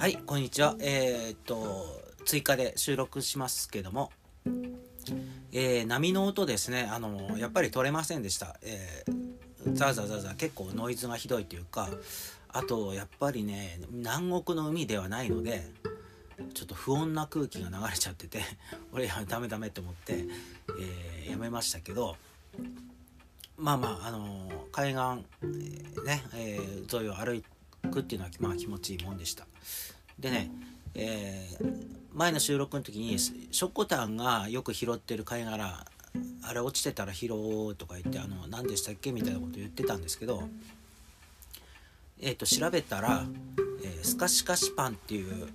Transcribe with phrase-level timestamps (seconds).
[0.00, 0.76] はい、こんにちは。
[0.80, 1.84] えーっと、
[2.24, 4.10] 追加で収録しますけども、
[5.52, 8.58] えー波の音ですね、あの、やっぱり取れませんでした。
[8.62, 11.90] えー、ザーザーザーザー結構ノイズがひどいというか、
[12.48, 15.70] あと、やっぱりね、南国の海ではないので、
[16.54, 18.40] ちょっと不穏な空気が流れちゃってて、
[18.94, 20.24] 俺、やダメダメって思って、
[20.80, 22.16] えーやめましたけど、
[23.58, 24.98] まあまあ、あの海岸、
[25.42, 27.59] えーね、えー沿いを歩いて
[27.90, 29.46] くっていうのは、まあ、気持ちいいもんでした。
[30.18, 30.50] でね、
[30.94, 35.86] えー前の収録の時にショコタンがよく拾ってる貝殻
[36.42, 39.12] あれ落ちてたら拾おうとか言ってあの何でしたっけ？
[39.12, 40.42] みたいなこと言ってたんですけど
[42.20, 43.24] えっ、と調べたら、
[43.84, 45.48] えースカシカシパンっていう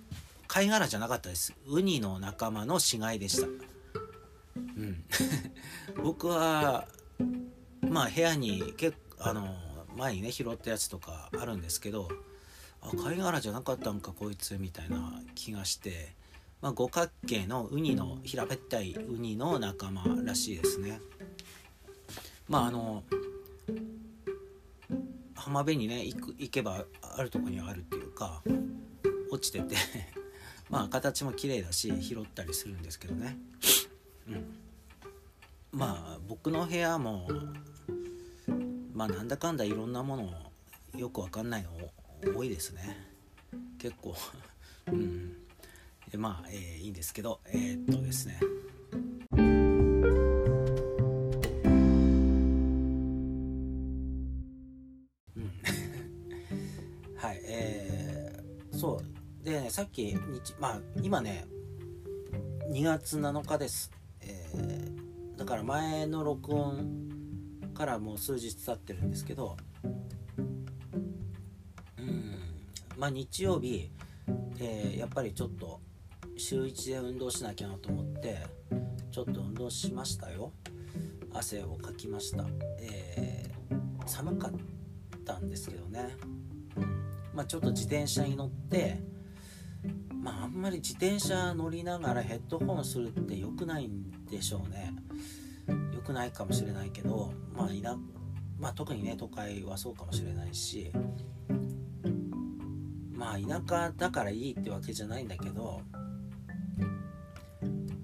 [0.47, 1.53] 貝殻じゃなかったです。
[1.67, 3.47] ウニの仲間の死骸でした。
[3.47, 5.03] うん。
[6.01, 6.87] 僕は
[7.81, 9.55] まあ部屋に結あの
[9.97, 12.07] 前にね拾ったやつとかあるんですけど
[12.93, 16.13] あ貝殻じゃなかったんかこいつみたいな気がして、
[16.61, 20.99] まあ、五角形のウニの平べったいウニの仲間らしいですね。
[22.47, 23.03] まああの
[25.33, 28.41] 浜辺にね行く行けばあるとこにはあるっていうか
[29.31, 29.75] 落ちてて。
[30.69, 33.37] まあ形も綺麗だし拾ったりするんですけどね。
[34.27, 34.57] うん。
[35.71, 37.27] まあ僕の部屋も
[38.93, 41.91] まあなんだかんだいろんなものをよくわかんないのを
[42.35, 42.97] 多いですね。
[43.77, 44.15] 結構。
[44.91, 45.33] うん。
[46.09, 48.39] でまあ、えーいいんですけどえーっとですね。
[57.17, 59.01] はいえそ
[59.41, 59.45] う。
[59.45, 60.19] でねさっき日
[60.59, 61.45] まあ今ね
[62.71, 64.95] 2月7日です、えー
[65.37, 67.09] だから前の録音
[67.73, 69.57] からもう数日経ってるんですけど
[73.05, 73.91] まあ日曜日、
[74.59, 75.79] えーやっぱりちょっと
[76.37, 78.39] 週1で運動しなきゃなと思って
[79.11, 80.51] ちょっと運動しましたよ。
[81.31, 82.47] 汗をかきました、
[82.79, 84.51] えー寒かっ
[85.23, 86.15] たんですけどね、
[86.77, 89.03] うんまあちょっと自転車に乗って
[90.11, 94.95] まああんまり自転車乗りながらヘッドホンするって良くないんでしょうね。
[95.93, 97.99] 良くないかもしれないけどまあいな
[98.59, 100.91] まあ特にね都会はそうかもしれないし
[103.25, 105.81] まあ田舎だからいいってわけじゃないんだけど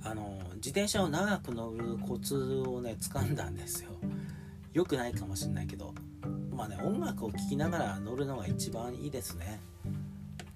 [0.04, 3.92] あの自転車を長く乗るコツをね掴んだんですよ。
[4.74, 5.94] 良くないかもしれないけど
[6.50, 9.60] まあね音楽を聴きながら乗るのが一番いいですね、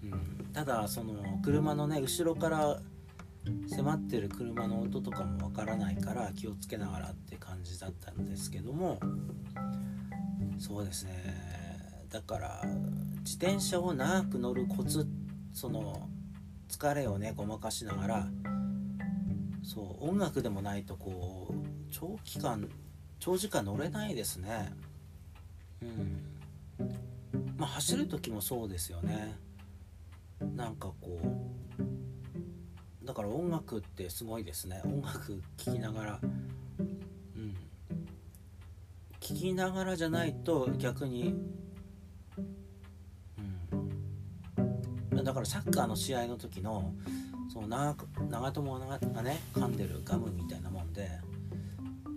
[0.03, 2.79] うん、ただその車のね後ろから
[3.67, 8.99] 迫ってる車の音とかもわからないから気をつけながらって感じだったんですけども
[10.57, 11.45] そうですね。
[12.09, 12.63] だから
[13.25, 15.07] 自転車を長く乗るコツ
[15.51, 16.07] その
[16.69, 18.27] 疲れをねごまかしながら
[19.63, 21.53] そう音楽でもないとこう
[21.91, 22.69] 長期間
[23.19, 24.71] 長時間乗れないですね。
[25.81, 26.21] うん。
[27.57, 29.33] まあ走る時もそうですよね。
[30.55, 34.81] なんかこうだから音楽ってすごいですね。
[34.85, 36.19] 音楽聴きながら。
[36.21, 36.23] う
[36.83, 37.55] ん。
[39.19, 41.33] 聴きながらじゃないと逆に
[45.25, 46.93] だからサッカーの試合の時の
[47.51, 47.95] その長
[48.29, 51.09] 長友がね噛んでるガムみたいなもんで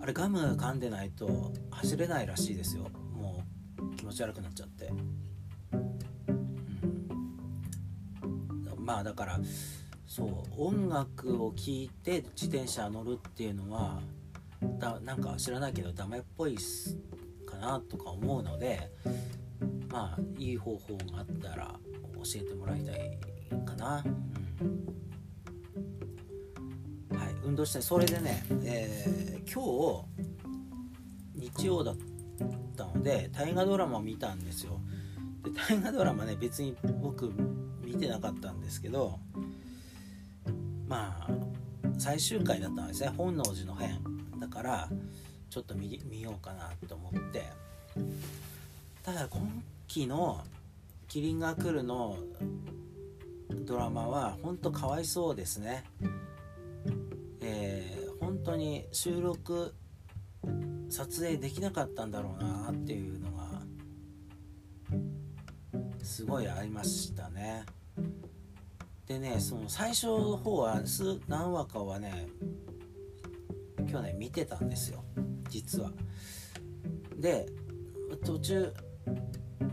[0.00, 2.84] あれガム噛んでないと走れないらしいですよ。
[3.14, 3.42] も
[3.78, 4.90] う気持ち悪くなっちゃって、
[8.76, 9.40] うん、まあだから
[10.06, 14.00] そう音楽を聴いて自転車乗るっていうのは
[14.78, 16.98] だなんか知らないけどダメっぽいっす
[17.46, 18.90] かなとか思うので
[19.88, 21.74] まあいい方法があったら
[22.36, 23.18] えてもらいたい
[23.64, 24.04] かな、
[27.10, 30.04] うん、はい運動してそれでね、えー今日
[31.34, 31.96] 日曜だっ
[32.76, 34.78] たので大河ドラマを見たんですよ。
[35.42, 37.32] で大河ドラマね別に僕
[37.82, 39.18] 見てなかったんですけど
[40.86, 41.28] まあ
[41.96, 43.08] 最終回だったんですね。
[43.16, 44.02] 本能寺の変
[44.38, 44.90] だから
[45.48, 47.44] ちょっと見見ようかなと思って。
[49.02, 50.44] ただ今期の
[51.08, 52.16] 「キリンが来る」の
[53.64, 55.84] ドラマは本当かわいそうですね。
[57.40, 59.74] えー本当に収録
[60.88, 63.62] 撮影できなかったんだろうなっていうのが
[66.02, 67.64] すごいありましたね。
[69.06, 72.28] でねその最初の方は数何話かはね
[73.88, 75.04] 今日ね見てたんですよ
[75.48, 75.92] 実は。
[77.16, 77.46] で
[78.24, 78.72] 途中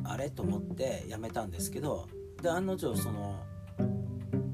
[0.04, 0.30] あれ？
[0.30, 2.08] と思ってやめたんですけど
[2.42, 3.44] で案の定その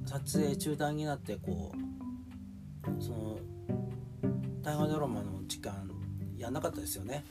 [0.06, 3.40] 撮影中断になってこうその
[4.62, 5.90] 大河ドラマの時間
[6.38, 7.24] やんなかったですよね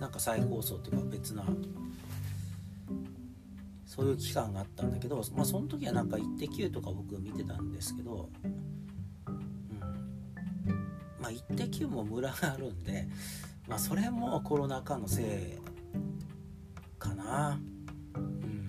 [0.00, 1.44] なんか再放送というか別な
[3.86, 8.28] そういう期間があったんだけどまあその時はなんか「イッテ Q!」とか僕見てたんですけど、
[9.26, 9.34] うん、
[11.20, 13.08] まあ「イッテ Q!」もムラがあるんで
[13.66, 15.26] まあそれもコロナ禍のせい
[16.98, 17.60] かな。
[18.14, 18.68] うん。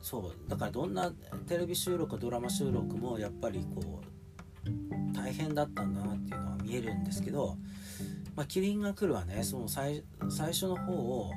[0.00, 1.12] そうだからどんな
[1.46, 7.58] テレビ収録ドラマ収録もやっぱりこう大変だったんだなっていうのは見えるんですけど
[8.34, 11.30] 「まあ、キリンが来る」はねその最最初の方を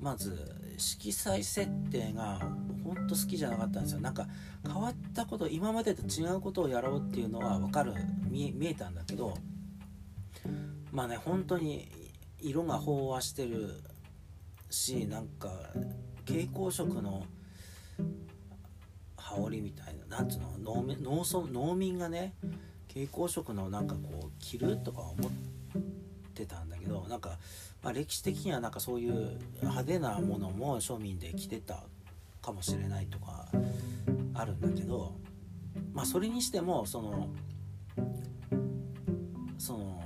[0.00, 2.40] まず色彩設定が
[2.84, 4.00] ほんと好きじゃなかったんですよ。
[4.00, 4.28] なんか
[4.66, 7.92] 変わったこと今までと違うことをやろうっていうのは分かる
[8.30, 9.34] 見えたんだけど
[10.90, 12.03] まあね本当に
[12.48, 13.70] 色が飽和してる
[14.70, 15.48] しなんか
[16.26, 17.24] 蛍光色の
[19.16, 22.34] 羽織みたいななんつうの農農村農民がね
[22.88, 25.32] 蛍光色のなんかこう着るとか思っ
[26.34, 27.38] てたんだけどなんか
[27.84, 31.84] まあ、歴史的にはなんかそういう派手なものも庶民で着てた
[32.40, 33.46] かもしれないとか
[34.32, 35.12] あるんだけど、
[35.92, 37.28] まあ、それにしてもその
[39.58, 40.03] その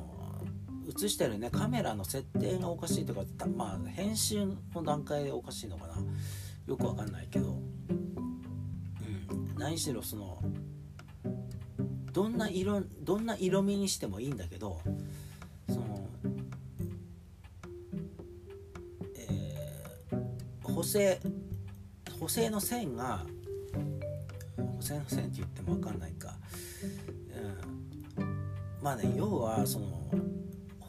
[1.04, 1.50] 映してるね。
[1.50, 3.22] カメラの設定がおかしいとか
[3.56, 5.94] まあ編集の段階でおかしいのかな。
[6.66, 7.56] よくわかんないけど、
[7.88, 10.42] うん、何しろその
[12.12, 14.80] どんな色どんな色味にしてもいいんだけど
[20.62, 21.18] 補正
[22.20, 23.24] 補正の線が
[24.76, 26.36] 補正の線って言っても分かんないか、
[28.16, 30.10] うん、まあね要はその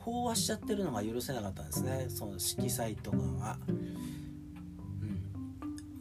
[0.09, 2.05] 飽和しちゃってるのが許せなかったんですね。
[2.09, 3.97] その色彩とかが、うん、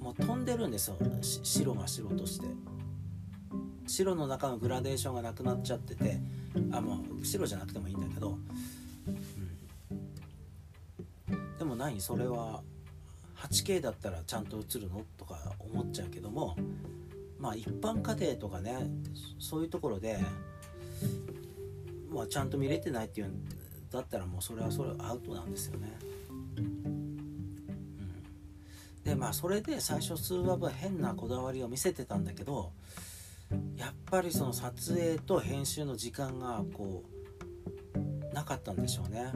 [0.00, 0.96] もう飛んでるんですよ。
[1.42, 2.46] 白が白として。
[3.86, 6.20] 白の中のグラデーションがなくなっちゃってて。
[6.72, 8.38] あもう白じゃなくてもいいんだけど、
[11.30, 12.62] うん、でも何それは
[13.36, 15.04] 8K だったらちゃんと映るの？
[15.16, 16.56] とか思っちゃうけども。
[17.38, 18.90] まあ一般家庭とかね
[19.38, 20.18] そういうところで、
[22.12, 23.30] まあ、ちゃんと見れてないっていう
[23.90, 25.88] だったらもうそれはそれアウトなんですよね。
[26.56, 27.16] うん、
[29.04, 32.72] でまあそれで最初数話分変なこだわりを見せてたんだけど
[33.76, 37.04] やっぱりその撮影と編集の時間がこ
[38.30, 39.32] うなかったんでしょうね。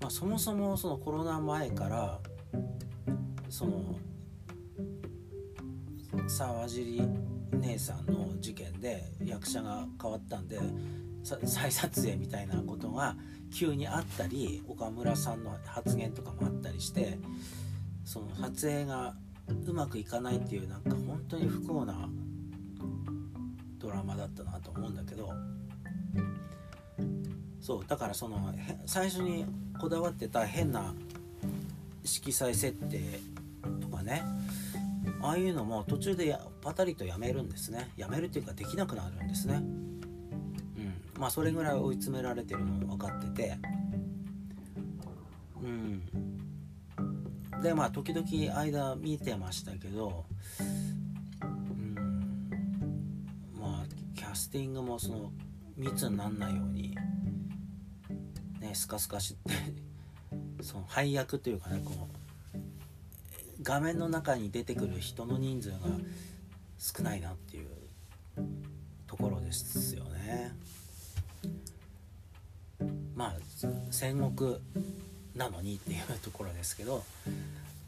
[0.00, 2.20] まあ、そもそもそのコロナ前から
[3.48, 3.98] その
[6.28, 7.02] 沢尻
[7.60, 10.58] 姉さんの事件で役者が変わったんで
[11.22, 13.16] 再撮影みたいなことが
[13.54, 17.18] 急にあったり岡村さんの発言とかもあったりして
[18.04, 19.14] その撮影が
[19.66, 22.08] うまくいかないっていうなんか本当に不幸な
[23.78, 25.30] ドラマだったなと思うんだけど
[27.60, 28.54] そうだからその
[28.86, 29.44] 最初に
[29.78, 30.94] こだわってた変な
[32.04, 33.20] 色彩設定
[33.80, 34.22] とかね
[35.20, 37.90] ああいうのも途中でパタリとやめるんですね。
[37.96, 39.62] やめるっていうかできなくなるんですね。
[41.18, 43.58] まあそれぐらい追い詰められてるのも分かってて。
[45.60, 46.02] うん。
[47.60, 50.24] でまあ時々間見てましたけど
[51.42, 52.48] うん。
[53.58, 53.84] まあ
[54.16, 55.32] キャスティングもその
[55.76, 56.94] 密になんないように
[58.60, 59.38] ねスカスカして
[60.62, 62.08] その配役というかねこ
[62.54, 65.78] う画面の中に出てくる人の人数が
[66.78, 67.68] 少ないなっていう
[69.08, 70.54] ところですよね。
[73.18, 73.32] まあ
[73.90, 74.58] 戦国
[75.34, 77.02] なのにっていうところですけど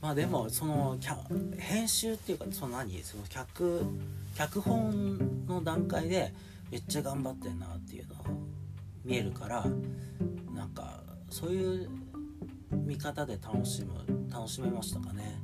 [0.03, 0.99] まあでもその
[1.57, 3.01] 編集っていうかその何？
[3.05, 3.85] その脚
[4.35, 6.35] 脚本の段階で
[6.73, 8.31] めっちゃ頑張ってんなっていうのが
[9.05, 9.65] 見えるから
[10.53, 11.89] なんかそういう
[12.73, 13.95] 見方で楽しむ
[14.33, 15.41] 楽しめましたかね。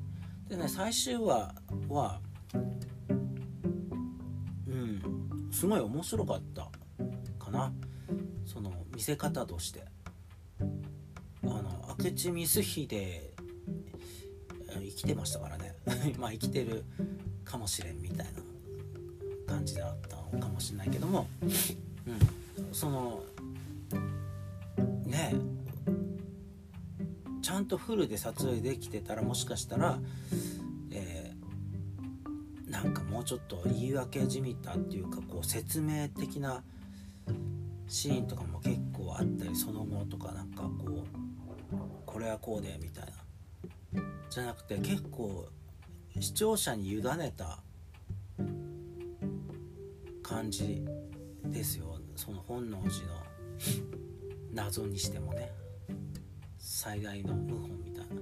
[0.49, 1.55] でね最終話
[1.88, 2.19] は
[4.66, 6.69] うんすごい面白かった
[7.38, 7.73] かな。
[8.47, 9.85] その見せ方として。
[10.61, 10.65] あ
[11.49, 13.37] の明智光秀
[14.75, 15.75] 生きてましたからね。
[16.19, 16.85] まあ生きてる
[17.45, 18.33] かもしれんみたいな
[19.47, 23.23] 感じだったのかもしれないけども、うん、その
[25.05, 25.35] ね
[27.43, 30.00] ちゃんとフルで撮影できてたらもしかしたら、
[30.91, 36.65] えー、なんかもうちょっと言い訳じみたっていうかこう説明的な
[37.88, 41.05] シーンとかも結構あったりその後とかなんかこ
[41.73, 43.12] うこれはこうでみたいな。
[44.28, 45.47] じゃなくて結構
[46.21, 47.61] 視聴者に委ねた
[50.23, 50.85] 感じ
[51.45, 51.99] ですよ。
[52.16, 52.93] その本能寺の
[54.52, 55.52] 謎にしてもね。
[56.59, 58.14] 最大の謀反みたいな。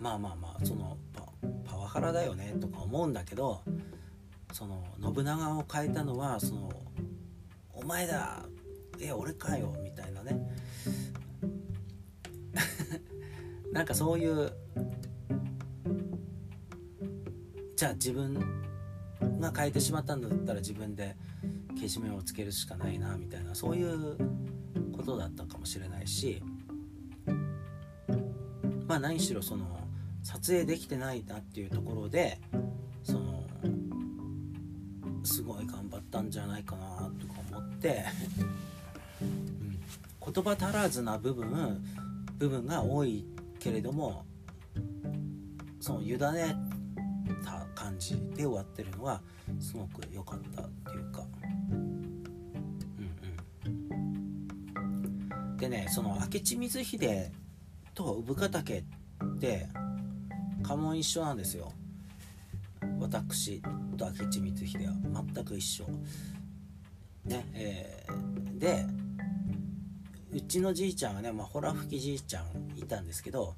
[0.00, 1.22] まあまあまあそのパ
[1.64, 3.62] パワハラだよねとか思うんだけど
[4.54, 6.70] その信長を変えたのはその
[7.74, 8.46] 「お前だ
[9.00, 10.48] え俺かよ」みたいなね。
[13.72, 14.52] なんかそういう
[17.74, 18.38] じゃあ自分
[19.40, 21.16] が変えてしまったんだったら自分で
[21.76, 24.16] けじめをつけるしかないなみたいなそういう
[24.92, 26.40] ことだったかもしれないし。
[28.86, 29.80] まあ何しろその
[30.22, 32.40] 撮影できてないなっていうところで
[36.24, 38.04] んじゃないかなとか思って、
[39.22, 39.78] うん、
[40.32, 41.82] 言葉足らずな部分
[42.38, 43.24] 部分が多い
[43.58, 44.24] けれども
[45.80, 46.18] その委ね
[47.44, 49.20] た感じで終わってるのは
[49.60, 51.22] すごく良かったっていうか。
[51.70, 52.04] うん
[54.76, 55.56] うん。
[55.58, 57.30] でねその明智光秀
[57.94, 58.84] と産方家っ
[59.38, 59.68] て
[60.62, 61.72] 家紋一緒なんですよ。
[62.98, 63.62] 私。
[63.96, 64.94] と明智光秀は
[65.34, 65.86] 全く一緒。
[67.24, 68.86] ねえー、で
[70.32, 73.54] うちのじいちゃんはね、まあ、ホラ吹きじいちゃんいたんですけど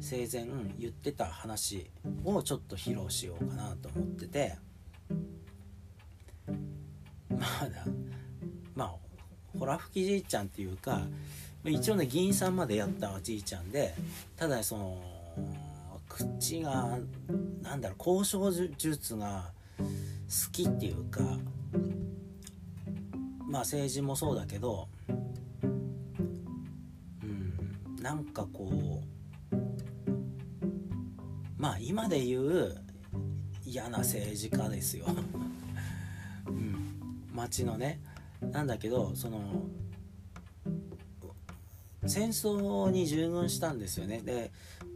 [0.00, 0.46] 生前
[0.78, 1.90] 言ってた話
[2.24, 4.54] をちょっと披露しようかなと思ってて
[7.28, 7.36] ま
[7.68, 7.84] だ
[8.74, 8.94] まあ
[9.58, 11.02] ホラ吹きじいちゃんっていうか
[11.64, 13.94] 一応ね議員さんまでやったじいちゃんで
[14.36, 14.98] ただその
[16.08, 16.98] 口が
[17.62, 19.84] なんだろう交渉術が好
[20.52, 21.20] きっていうか
[23.46, 24.88] まあ政治もそうだけど
[27.22, 29.12] うんなんかこう
[31.56, 32.76] まあ今で言う
[33.64, 35.06] 嫌な政治家ですよ、
[36.46, 36.98] うん、
[37.32, 38.00] 町のね。
[38.40, 39.40] なんだけどその
[42.06, 44.20] 戦争に従軍したんですよね。
[44.20, 44.50] で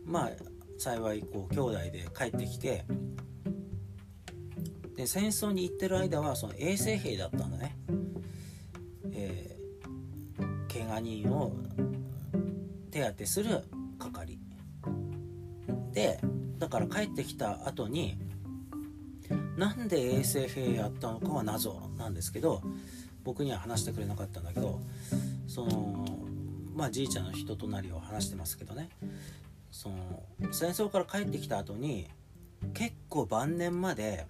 [0.04, 0.30] まあ
[0.78, 2.84] 幸いこう兄弟で帰ってきて
[4.96, 7.76] で戦争に行ってる間はその衛生兵だったんだね、
[9.12, 11.52] えー、怪我人を
[12.90, 13.62] 手当てする
[13.98, 14.38] 係。
[15.92, 16.20] で
[16.58, 18.18] だから帰ってきた後に
[19.56, 22.62] なんで衛生兵やったのかは謎なんですけど
[23.24, 24.80] 僕には話してくれなかったんだけど
[25.46, 26.04] その
[26.74, 28.90] まあじいちゃんの人となりを話してますけどね。
[29.70, 30.22] その
[30.52, 32.08] 戦争から帰ってきた後に
[32.72, 34.26] 結構晩年まで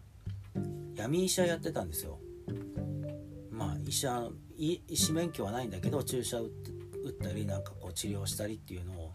[0.97, 2.19] 闇医者やってたんですよ。
[3.51, 6.47] まあ医者医師免許はないんだけど注射打
[7.09, 9.13] ったりなんかこう治療したりっていうのを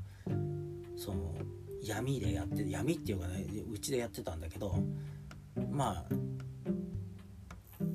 [0.96, 1.34] その
[1.84, 4.76] 闇でやって闇っていうかねうちでやってたんだけど
[5.70, 6.14] まあ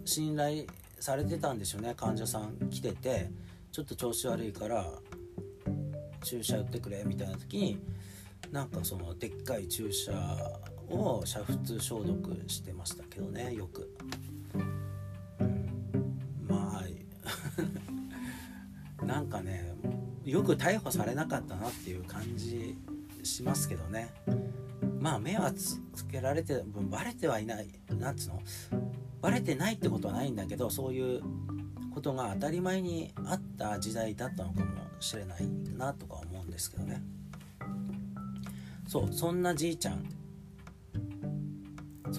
[0.04, 0.64] 信頼
[0.98, 3.30] されてたんでしょうね患者さん来てて
[3.70, 4.86] ちょっと調子悪いから
[6.24, 7.78] 注射打ってくれみたいな時に
[8.50, 10.12] なんかそのでっかい注射
[10.88, 13.90] を煮沸消毒してましたけどねよく、
[16.48, 16.82] ま
[19.00, 19.74] あなんかね
[20.24, 22.76] よく逮捕されなかったなっていう感じ
[23.22, 24.12] しますけどね
[25.00, 28.42] まあ目はつけられてバレてはいないなんつうの
[29.20, 31.22] バレてないってことはないんだけどそういう
[31.94, 34.66] ことが当たり前にあった時代だったのかも
[35.00, 37.02] しれないなとか思うんですけどね。
[38.86, 40.04] そうそんなじいちゃん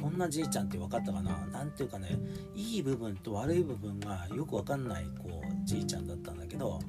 [0.09, 1.45] そんなじいちゃんって分かったかな？
[1.51, 2.17] 何ていうかね
[2.55, 6.79] いい部分と悪い部分がよく分かんないこうじいちゃんだったんだけど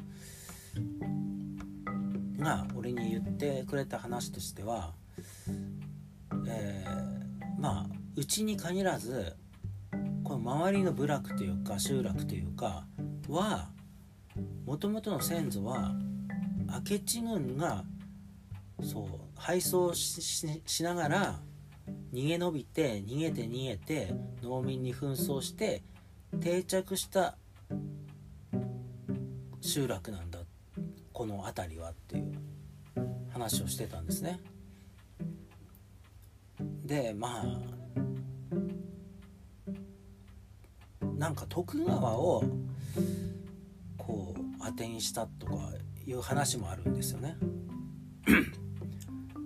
[2.38, 4.92] が俺に言ってくれた話としては、
[6.46, 9.34] えー、まあうちに限らず
[10.22, 12.84] この周りの部落というか集落というか
[13.28, 13.70] は
[14.64, 15.92] もともとの先祖は
[16.88, 17.82] 明智軍が
[18.80, 21.40] そう配送しながら
[22.12, 25.82] 逃げ延びて逃げて逃げて農民に紛争して
[26.40, 27.36] 定着した
[29.60, 30.40] 集落なんだ
[31.12, 32.32] この辺りはっていう
[33.30, 34.40] 話をしてたんですね。
[36.84, 37.44] でまあ
[41.18, 42.42] なんか徳川を
[43.96, 45.52] こう当てにしたとか
[46.06, 47.36] いう話もあるんですよね。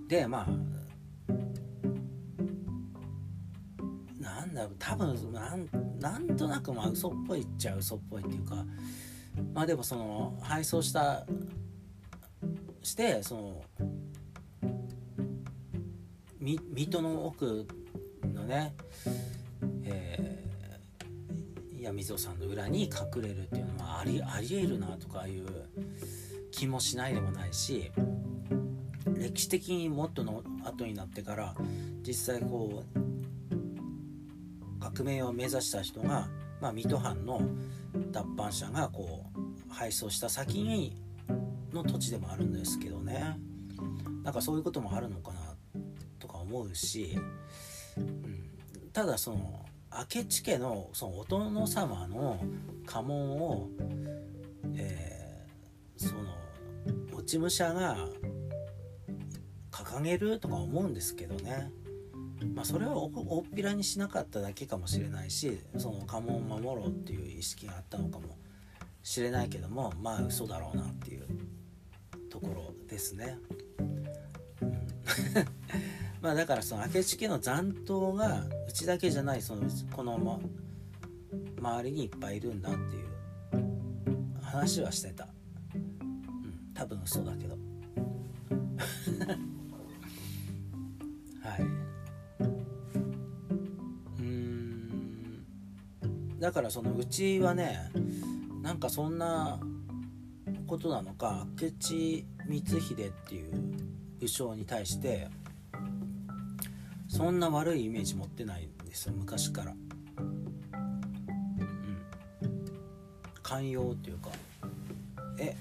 [0.07, 0.49] でまあ
[4.53, 5.69] なんだろう多分なん
[5.99, 8.65] なんとなくまあ嘘っぽいっちゃ嘘っぽいっていうか
[9.55, 11.25] まあでもその配送した
[12.83, 13.63] してその
[16.39, 17.67] 水戸の奥
[18.35, 18.75] のね
[19.85, 25.47] えー、闇蔵さんの裏に隠れるっていうのはありありえるなとかいう
[26.51, 27.91] 気もしないでもないし
[29.17, 31.55] 歴史的にもっとの後になってから
[32.07, 33.02] 実際こう
[34.83, 36.29] 革命を目指した人が、
[36.61, 37.41] まあ、水戸藩の
[38.11, 40.97] 脱藩者がこう配送した先に
[41.73, 43.39] の土地でもあるんですけどね。
[44.25, 45.41] なんかそういうこともあるのかな
[46.19, 47.19] とか思うし、
[47.97, 49.65] うん、ただその
[50.15, 52.41] 明智家のそのお殿様の
[52.87, 53.69] 家紋を、
[54.77, 57.97] えー、その落ち武者が
[59.71, 61.71] 掲げるとか思うんですけどね。
[62.45, 68.37] まあそれは大っぴらにしなかっただけかもしれないしその家紋を守ろうっていう意識があったのかも
[69.03, 71.27] しれないけどもまあ嘘だろうなっていう
[72.31, 73.39] ところですね。
[74.61, 74.73] うん、
[76.23, 79.63] まあだからその明智家の残党がうちだけじゃないその
[79.95, 80.41] この、ま、
[81.59, 85.29] 周りにいっぱいいるんだっていう話はしてた。
[85.75, 87.72] うん、多分嘘だけど。
[96.53, 97.91] だからそのうちはね
[98.61, 99.59] なんかそんな
[100.67, 103.55] ことなのか明智光秀っていう
[104.21, 105.29] 武将に対して
[107.09, 109.73] そんな悪いイメージ持ってないんですよ昔から。
[109.73, 110.55] うん。
[113.43, 114.29] 寛容っていうか
[115.39, 115.57] え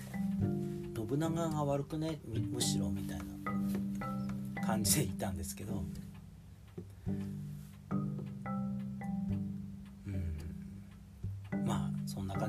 [0.93, 2.19] 信長が悪くね？
[2.27, 3.23] むしろみたいな
[4.67, 5.85] 感じでいたんですけど。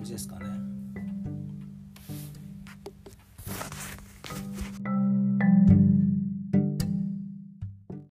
[0.02, 0.61] 感じですかね。